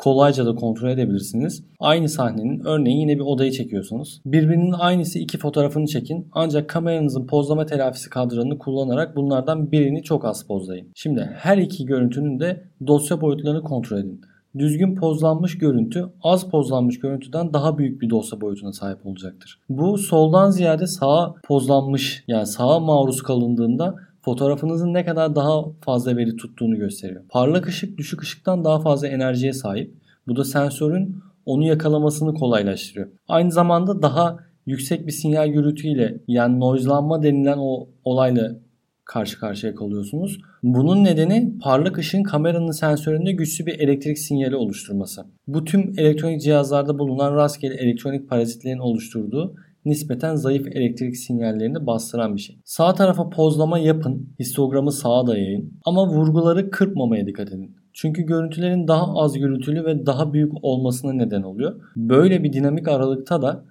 kolayca 0.00 0.46
da 0.46 0.54
kontrol 0.54 0.88
edebilirsiniz. 0.88 1.64
Aynı 1.80 2.08
sahnenin 2.08 2.60
örneğin 2.64 2.98
yine 2.98 3.14
bir 3.14 3.24
odayı 3.24 3.52
çekiyorsunuz. 3.52 4.20
Birbirinin 4.26 4.72
aynısı 4.72 5.18
iki 5.18 5.38
fotoğrafını 5.38 5.86
çekin 5.86 6.28
ancak 6.32 6.68
kameranızın 6.68 7.26
pozlama 7.26 7.66
telafisi 7.66 8.10
kadranını 8.10 8.58
kullanarak 8.58 9.16
bunlardan 9.16 9.72
birini 9.72 10.02
çok 10.02 10.24
az 10.24 10.46
pozlayın. 10.46 10.88
Şimdi 10.94 11.30
her 11.34 11.58
iki 11.58 11.86
görüntünün 11.86 12.40
de 12.40 12.64
dosya 12.86 13.20
boyutlarını 13.20 13.62
kontrol 13.62 13.98
edin. 13.98 14.20
Düzgün 14.58 14.94
pozlanmış 14.94 15.58
görüntü 15.58 16.06
az 16.22 16.50
pozlanmış 16.50 16.98
görüntüden 17.00 17.52
daha 17.52 17.78
büyük 17.78 18.02
bir 18.02 18.10
dosya 18.10 18.40
boyutuna 18.40 18.72
sahip 18.72 19.06
olacaktır. 19.06 19.58
Bu 19.68 19.98
soldan 19.98 20.50
ziyade 20.50 20.86
sağa 20.86 21.34
pozlanmış 21.44 22.24
yani 22.28 22.46
sağa 22.46 22.78
maruz 22.78 23.22
kalındığında 23.22 23.94
fotoğrafınızın 24.22 24.94
ne 24.94 25.04
kadar 25.04 25.36
daha 25.36 25.62
fazla 25.80 26.16
veri 26.16 26.36
tuttuğunu 26.36 26.76
gösteriyor. 26.76 27.22
Parlak 27.28 27.66
ışık 27.66 27.98
düşük 27.98 28.22
ışıktan 28.22 28.64
daha 28.64 28.80
fazla 28.80 29.08
enerjiye 29.08 29.52
sahip. 29.52 29.94
Bu 30.28 30.36
da 30.36 30.44
sensörün 30.44 31.16
onu 31.46 31.64
yakalamasını 31.64 32.34
kolaylaştırıyor. 32.34 33.08
Aynı 33.28 33.52
zamanda 33.52 34.02
daha 34.02 34.38
yüksek 34.66 35.06
bir 35.06 35.12
sinyal 35.12 35.48
gürültüyle 35.48 36.20
yani 36.28 36.60
noiselanma 36.60 37.22
denilen 37.22 37.58
o 37.58 37.88
olayla 38.04 38.56
karşı 39.04 39.40
karşıya 39.40 39.74
kalıyorsunuz. 39.74 40.40
Bunun 40.62 41.04
nedeni 41.04 41.58
parlak 41.62 41.98
ışığın 41.98 42.22
kameranın 42.22 42.70
sensöründe 42.70 43.32
güçlü 43.32 43.66
bir 43.66 43.78
elektrik 43.80 44.18
sinyali 44.18 44.56
oluşturması. 44.56 45.24
Bu 45.46 45.64
tüm 45.64 45.94
elektronik 45.98 46.42
cihazlarda 46.42 46.98
bulunan 46.98 47.34
rastgele 47.34 47.74
elektronik 47.74 48.28
parazitlerin 48.28 48.78
oluşturduğu 48.78 49.54
nispeten 49.84 50.34
zayıf 50.34 50.66
elektrik 50.66 51.16
sinyallerini 51.16 51.86
bastıran 51.86 52.36
bir 52.36 52.40
şey. 52.40 52.58
Sağ 52.64 52.94
tarafa 52.94 53.30
pozlama 53.30 53.78
yapın, 53.78 54.28
histogramı 54.38 54.92
sağa 54.92 55.26
dayayın 55.26 55.72
ama 55.84 56.08
vurguları 56.08 56.70
kırpmamaya 56.70 57.26
dikkat 57.26 57.48
edin. 57.48 57.76
Çünkü 57.92 58.22
görüntülerin 58.22 58.88
daha 58.88 59.14
az 59.14 59.38
gürültülü 59.38 59.84
ve 59.84 60.06
daha 60.06 60.32
büyük 60.32 60.52
olmasına 60.62 61.12
neden 61.12 61.42
oluyor. 61.42 61.80
Böyle 61.96 62.42
bir 62.42 62.52
dinamik 62.52 62.88
aralıkta 62.88 63.42
da 63.42 63.64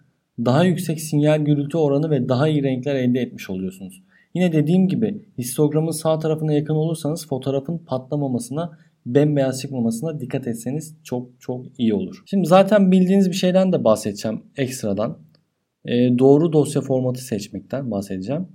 daha 0.45 0.63
yüksek 0.63 1.01
sinyal 1.01 1.39
gürültü 1.39 1.77
oranı 1.77 2.09
ve 2.09 2.29
daha 2.29 2.47
iyi 2.47 2.63
renkler 2.63 2.95
elde 2.95 3.19
etmiş 3.19 3.49
oluyorsunuz. 3.49 4.03
Yine 4.33 4.51
dediğim 4.51 4.87
gibi 4.87 5.25
histogramın 5.37 5.91
sağ 5.91 6.19
tarafına 6.19 6.53
yakın 6.53 6.75
olursanız 6.75 7.27
fotoğrafın 7.27 7.77
patlamamasına 7.77 8.71
bembeyaz 9.05 9.61
çıkmamasına 9.61 10.19
dikkat 10.19 10.47
etseniz 10.47 10.97
çok 11.03 11.29
çok 11.39 11.65
iyi 11.79 11.93
olur. 11.93 12.23
Şimdi 12.25 12.47
zaten 12.47 12.91
bildiğiniz 12.91 13.29
bir 13.29 13.35
şeyden 13.35 13.73
de 13.73 13.83
bahsedeceğim 13.83 14.41
ekstradan. 14.57 15.17
Ee, 15.89 16.19
doğru 16.19 16.53
dosya 16.53 16.81
formatı 16.81 17.25
seçmekten 17.25 17.91
bahsedeceğim. 17.91 18.47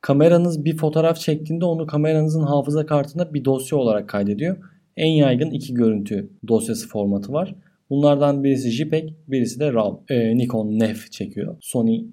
Kameranız 0.00 0.64
bir 0.64 0.76
fotoğraf 0.76 1.18
çektiğinde 1.18 1.64
onu 1.64 1.86
kameranızın 1.86 2.42
hafıza 2.42 2.86
kartına 2.86 3.34
bir 3.34 3.44
dosya 3.44 3.78
olarak 3.78 4.08
kaydediyor. 4.08 4.56
En 4.96 5.10
yaygın 5.10 5.50
iki 5.50 5.74
görüntü 5.74 6.30
dosyası 6.48 6.88
formatı 6.88 7.32
var. 7.32 7.54
Bunlardan 7.90 8.44
birisi 8.44 8.70
JPEG, 8.70 9.10
birisi 9.28 9.60
de 9.60 9.72
RAW. 9.72 10.14
Ee, 10.14 10.36
Nikon 10.36 10.78
NEF 10.78 11.12
çekiyor. 11.12 11.56
Sony 11.60 12.04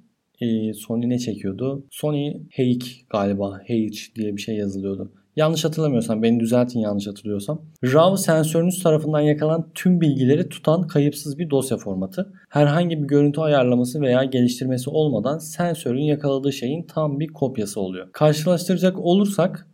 e, 0.41 0.73
Sony 0.73 1.09
ne 1.09 1.19
çekiyordu? 1.19 1.85
Sony 1.89 2.33
H 2.51 2.79
galiba. 3.09 3.61
H 3.67 4.15
diye 4.15 4.35
bir 4.35 4.41
şey 4.41 4.55
yazılıyordu. 4.55 5.11
Yanlış 5.39 5.65
hatırlamıyorsam 5.65 6.23
beni 6.23 6.39
düzeltin 6.39 6.79
yanlış 6.79 7.07
hatırlıyorsam. 7.07 7.61
RAW 7.83 8.17
sensörünüz 8.17 8.83
tarafından 8.83 9.19
yakalanan 9.19 9.69
tüm 9.75 10.01
bilgileri 10.01 10.49
tutan 10.49 10.87
kayıpsız 10.87 11.37
bir 11.37 11.49
dosya 11.49 11.77
formatı. 11.77 12.33
Herhangi 12.49 13.03
bir 13.03 13.07
görüntü 13.07 13.41
ayarlaması 13.41 14.01
veya 14.01 14.23
geliştirmesi 14.23 14.89
olmadan 14.89 15.37
sensörün 15.37 16.03
yakaladığı 16.03 16.53
şeyin 16.53 16.83
tam 16.83 17.19
bir 17.19 17.27
kopyası 17.27 17.81
oluyor. 17.81 18.11
Karşılaştıracak 18.11 18.99
olursak 18.99 19.67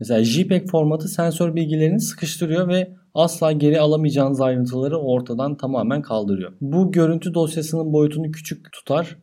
mesela 0.00 0.24
JPEG 0.24 0.68
formatı 0.70 1.08
sensör 1.08 1.54
bilgilerini 1.54 2.00
sıkıştırıyor 2.00 2.68
ve 2.68 2.92
asla 3.14 3.52
geri 3.52 3.80
alamayacağınız 3.80 4.40
ayrıntıları 4.40 4.98
ortadan 4.98 5.56
tamamen 5.56 6.02
kaldırıyor. 6.02 6.52
Bu 6.60 6.92
görüntü 6.92 7.34
dosyasının 7.34 7.92
boyutunu 7.92 8.30
küçük 8.30 8.72
tutar 8.72 9.16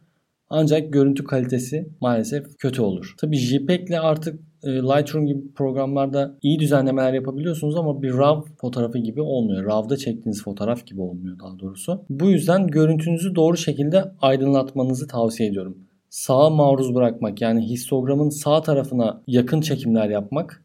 ancak 0.49 0.93
görüntü 0.93 1.23
kalitesi 1.23 1.89
maalesef 2.01 2.45
kötü 2.59 2.81
olur. 2.81 3.15
Tabi 3.17 3.37
JPEG 3.37 3.89
ile 3.89 3.99
artık 3.99 4.48
Lightroom 4.63 5.25
gibi 5.25 5.53
programlarda 5.53 6.37
iyi 6.41 6.59
düzenlemeler 6.59 7.13
yapabiliyorsunuz 7.13 7.75
ama 7.75 8.01
bir 8.01 8.13
RAW 8.13 8.53
fotoğrafı 8.61 8.97
gibi 8.97 9.21
olmuyor. 9.21 9.65
RAW'da 9.65 9.97
çektiğiniz 9.97 10.43
fotoğraf 10.43 10.85
gibi 10.85 11.01
olmuyor 11.01 11.39
daha 11.39 11.59
doğrusu. 11.59 12.05
Bu 12.09 12.29
yüzden 12.29 12.67
görüntünüzü 12.67 13.35
doğru 13.35 13.57
şekilde 13.57 14.11
aydınlatmanızı 14.21 15.07
tavsiye 15.07 15.49
ediyorum. 15.49 15.77
Sağa 16.09 16.49
maruz 16.49 16.95
bırakmak 16.95 17.41
yani 17.41 17.69
histogramın 17.69 18.29
sağ 18.29 18.61
tarafına 18.61 19.21
yakın 19.27 19.61
çekimler 19.61 20.09
yapmak 20.09 20.63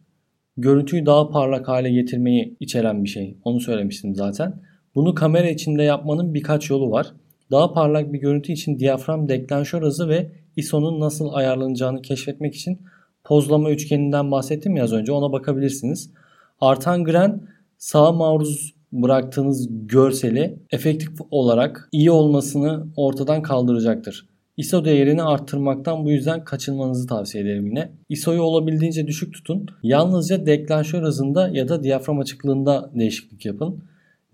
görüntüyü 0.56 1.06
daha 1.06 1.28
parlak 1.28 1.68
hale 1.68 1.90
getirmeyi 1.90 2.56
içeren 2.60 3.04
bir 3.04 3.08
şey. 3.08 3.38
Onu 3.44 3.60
söylemiştim 3.60 4.14
zaten. 4.14 4.62
Bunu 4.94 5.14
kamera 5.14 5.48
içinde 5.48 5.82
yapmanın 5.82 6.34
birkaç 6.34 6.70
yolu 6.70 6.90
var. 6.90 7.12
Daha 7.50 7.72
parlak 7.72 8.12
bir 8.12 8.18
görüntü 8.18 8.52
için 8.52 8.78
diyafram 8.78 9.28
deklanşör 9.28 9.82
hızı 9.82 10.08
ve 10.08 10.30
ISO'nun 10.56 11.00
nasıl 11.00 11.32
ayarlanacağını 11.32 12.02
keşfetmek 12.02 12.54
için 12.54 12.80
pozlama 13.24 13.70
üçgeninden 13.70 14.30
bahsettim 14.30 14.76
ya 14.76 14.84
az 14.84 14.92
önce 14.92 15.12
ona 15.12 15.32
bakabilirsiniz. 15.32 16.10
Artan 16.60 17.04
gren 17.04 17.40
sağa 17.78 18.12
maruz 18.12 18.74
bıraktığınız 18.92 19.68
görseli 19.70 20.58
efektif 20.70 21.10
olarak 21.30 21.88
iyi 21.92 22.10
olmasını 22.10 22.86
ortadan 22.96 23.42
kaldıracaktır. 23.42 24.26
ISO 24.56 24.84
değerini 24.84 25.22
arttırmaktan 25.22 26.04
bu 26.04 26.10
yüzden 26.10 26.44
kaçınmanızı 26.44 27.06
tavsiye 27.06 27.44
ederim 27.44 27.66
yine. 27.66 27.92
ISO'yu 28.08 28.42
olabildiğince 28.42 29.06
düşük 29.06 29.34
tutun. 29.34 29.66
Yalnızca 29.82 30.46
deklanşör 30.46 31.02
hızında 31.02 31.48
ya 31.48 31.68
da 31.68 31.82
diyafram 31.82 32.18
açıklığında 32.18 32.90
değişiklik 32.94 33.46
yapın. 33.46 33.84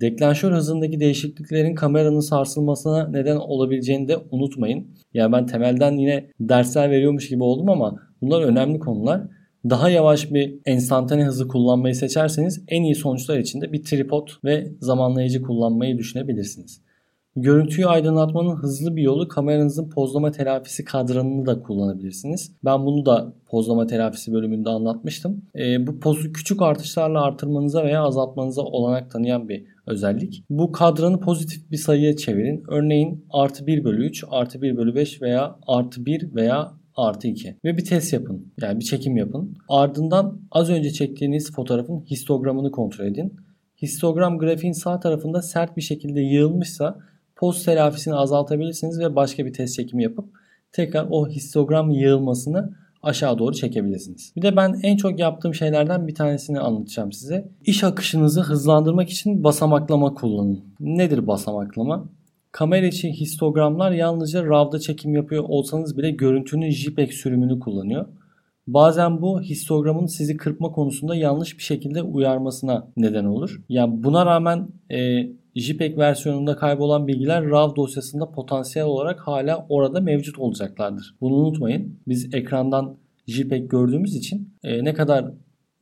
Deklanşör 0.00 0.52
hızındaki 0.52 1.00
değişikliklerin 1.00 1.74
kameranın 1.74 2.20
sarsılmasına 2.20 3.08
neden 3.08 3.36
olabileceğini 3.36 4.08
de 4.08 4.16
unutmayın. 4.30 4.86
Yani 5.14 5.32
ben 5.32 5.46
temelden 5.46 5.92
yine 5.92 6.30
dersler 6.40 6.90
veriyormuş 6.90 7.28
gibi 7.28 7.42
oldum 7.42 7.68
ama 7.68 8.09
bunlar 8.22 8.42
önemli 8.42 8.78
konular. 8.78 9.22
Daha 9.70 9.90
yavaş 9.90 10.32
bir 10.32 10.54
enstantane 10.66 11.24
hızı 11.24 11.48
kullanmayı 11.48 11.94
seçerseniz 11.94 12.64
en 12.68 12.82
iyi 12.82 12.94
sonuçlar 12.94 13.38
için 13.38 13.60
de 13.60 13.72
bir 13.72 13.84
tripod 13.84 14.28
ve 14.44 14.72
zamanlayıcı 14.80 15.42
kullanmayı 15.42 15.98
düşünebilirsiniz. 15.98 16.80
Görüntüyü 17.36 17.86
aydınlatmanın 17.86 18.56
hızlı 18.56 18.96
bir 18.96 19.02
yolu 19.02 19.28
kameranızın 19.28 19.90
pozlama 19.90 20.30
telafisi 20.30 20.84
kadranını 20.84 21.46
da 21.46 21.62
kullanabilirsiniz. 21.62 22.52
Ben 22.64 22.86
bunu 22.86 23.06
da 23.06 23.32
pozlama 23.50 23.86
telafisi 23.86 24.32
bölümünde 24.32 24.70
anlatmıştım. 24.70 25.42
E, 25.58 25.86
bu 25.86 26.00
pozu 26.00 26.32
küçük 26.32 26.62
artışlarla 26.62 27.22
artırmanıza 27.22 27.84
veya 27.84 28.02
azaltmanıza 28.02 28.62
olanak 28.62 29.10
tanıyan 29.10 29.48
bir 29.48 29.64
özellik. 29.86 30.44
Bu 30.50 30.72
kadranı 30.72 31.20
pozitif 31.20 31.70
bir 31.70 31.76
sayıya 31.76 32.16
çevirin. 32.16 32.62
Örneğin 32.68 33.24
artı 33.30 33.66
1 33.66 33.84
bölü 33.84 34.06
3, 34.06 34.24
artı 34.30 34.62
1 34.62 34.76
bölü 34.76 34.94
5 34.94 35.22
veya 35.22 35.56
artı 35.66 36.06
1 36.06 36.34
veya 36.34 36.79
artı 37.00 37.28
2 37.28 37.56
ve 37.64 37.76
bir 37.76 37.84
test 37.84 38.12
yapın. 38.12 38.52
Yani 38.60 38.80
bir 38.80 38.84
çekim 38.84 39.16
yapın. 39.16 39.54
Ardından 39.68 40.40
az 40.50 40.70
önce 40.70 40.90
çektiğiniz 40.90 41.52
fotoğrafın 41.52 42.00
histogramını 42.00 42.70
kontrol 42.70 43.06
edin. 43.06 43.36
Histogram 43.82 44.38
grafiğin 44.38 44.72
sağ 44.72 45.00
tarafında 45.00 45.42
sert 45.42 45.76
bir 45.76 45.82
şekilde 45.82 46.20
yığılmışsa 46.20 46.98
post 47.36 47.64
telafisini 47.64 48.14
azaltabilirsiniz 48.14 49.00
ve 49.00 49.16
başka 49.16 49.46
bir 49.46 49.52
test 49.52 49.74
çekimi 49.76 50.02
yapıp 50.02 50.24
tekrar 50.72 51.06
o 51.10 51.28
histogram 51.28 51.90
yığılmasını 51.90 52.70
aşağı 53.02 53.38
doğru 53.38 53.54
çekebilirsiniz. 53.54 54.32
Bir 54.36 54.42
de 54.42 54.56
ben 54.56 54.80
en 54.82 54.96
çok 54.96 55.18
yaptığım 55.18 55.54
şeylerden 55.54 56.06
bir 56.06 56.14
tanesini 56.14 56.60
anlatacağım 56.60 57.12
size. 57.12 57.48
İş 57.64 57.84
akışınızı 57.84 58.40
hızlandırmak 58.40 59.10
için 59.10 59.44
basamaklama 59.44 60.14
kullanın. 60.14 60.64
Nedir 60.80 61.26
basamaklama? 61.26 62.08
Kamera 62.52 62.86
için 62.86 63.12
histogramlar 63.12 63.92
yalnızca 63.92 64.44
RAW'da 64.44 64.78
çekim 64.78 65.14
yapıyor 65.14 65.44
olsanız 65.48 65.98
bile 65.98 66.10
görüntünün 66.10 66.70
JPEG 66.70 67.12
sürümünü 67.12 67.60
kullanıyor. 67.60 68.06
Bazen 68.66 69.22
bu 69.22 69.40
histogramın 69.42 70.06
sizi 70.06 70.36
kırpma 70.36 70.72
konusunda 70.72 71.16
yanlış 71.16 71.58
bir 71.58 71.62
şekilde 71.62 72.02
uyarmasına 72.02 72.88
neden 72.96 73.24
olur. 73.24 73.62
Yani 73.68 74.02
buna 74.02 74.26
rağmen 74.26 74.68
e, 74.90 75.28
JPEG 75.54 75.98
versiyonunda 75.98 76.56
kaybolan 76.56 77.06
bilgiler 77.06 77.44
RAW 77.50 77.76
dosyasında 77.76 78.30
potansiyel 78.30 78.88
olarak 78.88 79.20
hala 79.20 79.66
orada 79.68 80.00
mevcut 80.00 80.38
olacaklardır. 80.38 81.16
Bunu 81.20 81.34
unutmayın. 81.34 82.00
Biz 82.08 82.34
ekrandan 82.34 82.96
JPEG 83.26 83.70
gördüğümüz 83.70 84.16
için 84.16 84.54
e, 84.62 84.84
ne 84.84 84.94
kadar 84.94 85.32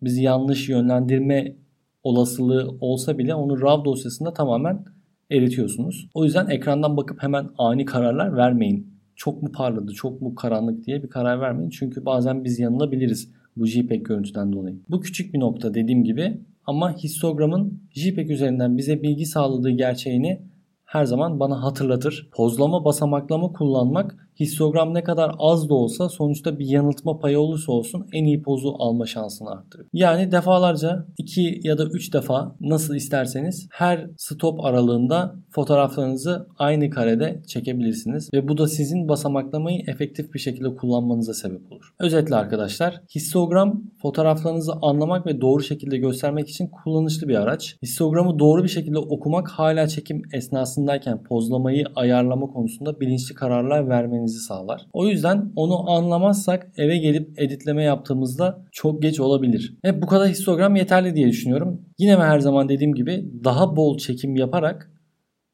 bizi 0.02 0.22
yanlış 0.22 0.68
yönlendirme 0.68 1.56
olasılığı 2.02 2.76
olsa 2.80 3.18
bile 3.18 3.34
onu 3.34 3.60
RAW 3.60 3.84
dosyasında 3.84 4.32
tamamen 4.32 4.84
eritiyorsunuz. 5.30 6.08
O 6.14 6.25
yüzden 6.25 6.47
ekrandan 6.49 6.97
bakıp 6.97 7.23
hemen 7.23 7.49
ani 7.58 7.85
kararlar 7.85 8.37
vermeyin. 8.37 8.99
Çok 9.16 9.42
mu 9.42 9.52
parladı, 9.52 9.92
çok 9.92 10.23
mu 10.23 10.35
karanlık 10.35 10.87
diye 10.87 11.02
bir 11.02 11.08
karar 11.08 11.40
vermeyin. 11.40 11.70
Çünkü 11.70 12.04
bazen 12.04 12.44
biz 12.44 12.58
yanılabiliriz 12.58 13.32
bu 13.56 13.66
JPEG 13.66 14.04
görüntüden 14.04 14.52
dolayı. 14.52 14.80
Bu 14.88 15.00
küçük 15.00 15.35
bir 15.35 15.40
nokta 15.40 15.75
dediğim 15.75 16.04
gibi 16.04 16.40
ama 16.66 16.97
histogramın 16.97 17.82
JPEG 17.94 18.30
üzerinden 18.30 18.76
bize 18.76 19.02
bilgi 19.02 19.26
sağladığı 19.26 19.70
gerçeğini 19.70 20.42
her 20.85 21.04
zaman 21.04 21.40
bana 21.40 21.62
hatırlatır. 21.62 22.28
Pozlama 22.32 22.85
basamaklama 22.85 23.52
kullanmak 23.52 24.27
histogram 24.40 24.95
ne 24.95 25.04
kadar 25.04 25.35
az 25.38 25.68
da 25.68 25.75
olsa 25.75 26.09
sonuçta 26.09 26.59
bir 26.59 26.66
yanıltma 26.66 27.18
payı 27.18 27.38
olursa 27.38 27.73
olsun 27.73 28.07
en 28.12 28.25
iyi 28.25 28.42
pozu 28.42 28.75
alma 28.78 29.07
şansını 29.07 29.51
arttırıyor. 29.51 29.88
Yani 29.92 30.33
defalarca 30.33 31.07
2 31.18 31.61
ya 31.62 31.79
da 31.79 31.85
3 31.85 32.12
defa 32.12 32.57
nasıl 32.61 32.94
isterseniz 32.94 33.68
her 33.72 34.07
stop 34.16 34.64
aralığında 34.64 35.35
fotoğraflarınızı 35.51 36.46
aynı 36.59 36.90
karede 36.90 37.42
çekebilirsiniz 37.46 38.31
ve 38.35 38.48
bu 38.48 38.59
da 38.59 38.66
sizin 38.66 39.09
basamaklamayı 39.09 39.83
efektif 39.87 40.35
bir 40.35 40.38
şekilde 40.38 40.74
kullanmanıza 40.74 41.35
sebep 41.35 41.72
olur. 41.72 41.94
Özetle 42.01 42.37
arkadaşlar 42.37 43.01
histogram 43.14 43.83
fotoğraflarınızı 44.03 44.72
anlamak 44.83 45.27
ve 45.27 45.40
doğru 45.40 45.62
şekilde 45.62 45.98
göstermek 45.98 46.48
için 46.48 46.66
kullanışlı 46.68 47.29
bir 47.29 47.35
araç. 47.35 47.77
Histogramı 47.83 48.38
doğru 48.38 48.64
bir 48.64 48.68
şekilde 48.68 48.98
okumak 48.98 49.48
hala 49.48 49.88
çekim 49.88 50.22
esnasındayken 50.33 51.22
pozlamayı 51.22 51.85
ayarlama 51.96 52.46
konusunda 52.46 53.01
bilinçli 53.01 53.35
kararlar 53.35 53.88
vermeniz 53.88 54.28
etmemizi 54.29 54.38
sağlar. 54.38 54.87
O 54.93 55.07
yüzden 55.07 55.53
onu 55.57 55.91
anlamazsak 55.91 56.73
eve 56.77 56.99
gelip 56.99 57.41
editleme 57.41 57.85
yaptığımızda 57.85 58.64
çok 58.73 59.03
geç 59.03 59.21
olabilir. 59.21 59.77
Hep 59.83 60.03
bu 60.03 60.07
kadar 60.07 60.29
histogram 60.29 60.77
yeterli 60.77 61.14
diye 61.14 61.29
düşünüyorum. 61.29 61.83
Yine 61.99 62.17
mi 62.17 62.23
her 62.23 62.41
zaman 62.41 62.69
dediğim 62.69 62.95
gibi 62.95 63.31
daha 63.45 63.77
bol 63.77 63.99
çekim 63.99 64.37
yaparak 64.37 64.91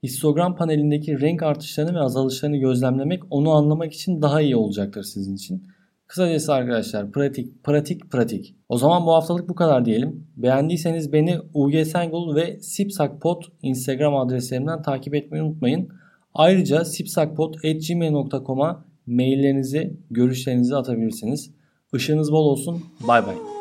histogram 0.02 0.56
panelindeki 0.56 1.20
renk 1.20 1.42
artışlarını 1.42 1.94
ve 1.94 2.00
azalışlarını 2.00 2.56
gözlemlemek 2.56 3.22
onu 3.30 3.50
anlamak 3.50 3.92
için 3.92 4.22
daha 4.22 4.40
iyi 4.40 4.56
olacaktır 4.56 5.02
sizin 5.02 5.34
için. 5.34 5.62
Kısacası 6.06 6.52
arkadaşlar 6.52 7.12
pratik 7.12 7.64
pratik 7.64 8.10
pratik. 8.10 8.54
O 8.68 8.78
zaman 8.78 9.06
bu 9.06 9.12
haftalık 9.12 9.48
bu 9.48 9.54
kadar 9.54 9.84
diyelim. 9.84 10.26
Beğendiyseniz 10.36 11.12
beni 11.12 11.38
UG 11.54 11.74
Sengul 11.84 12.34
ve 12.34 12.60
Sipsakpot 12.60 13.44
Instagram 13.62 14.16
adreslerimden 14.16 14.82
takip 14.82 15.14
etmeyi 15.14 15.42
unutmayın. 15.42 15.88
Ayrıca 16.34 16.84
sipsakpot.gmail.com'a 16.84 18.84
maillerinizi, 19.06 19.96
görüşlerinizi 20.10 20.76
atabilirsiniz. 20.76 21.50
Işığınız 21.94 22.32
bol 22.32 22.44
olsun. 22.44 22.84
Bay 23.08 23.26
bay. 23.26 23.53